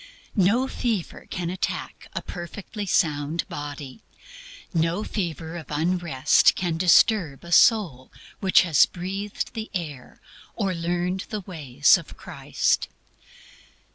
[0.35, 4.01] No fever can attack a perfectly sound body;
[4.73, 10.19] no fever of unrest can disturb a soul which has breathed the air
[10.55, 12.87] or learned the ways of Christ.